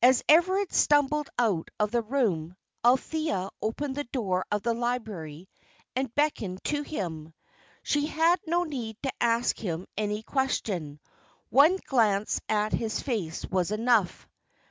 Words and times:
As 0.00 0.24
Everard 0.30 0.72
stumbled 0.72 1.28
out 1.38 1.68
of 1.78 1.90
the 1.90 2.00
room, 2.00 2.56
Althea 2.82 3.50
opened 3.60 3.96
the 3.96 4.04
door 4.04 4.46
of 4.50 4.62
the 4.62 4.72
library 4.72 5.46
and 5.94 6.14
beckoned 6.14 6.64
to 6.64 6.80
him. 6.80 7.34
She 7.82 8.06
had 8.06 8.40
no 8.46 8.64
need 8.64 8.96
to 9.02 9.12
ask 9.20 9.58
him 9.58 9.86
any 9.94 10.22
question; 10.22 11.00
one 11.50 11.78
glance 11.84 12.40
at 12.48 12.72
his 12.72 13.02
face 13.02 13.44
was 13.44 13.70
enough. 13.70 14.26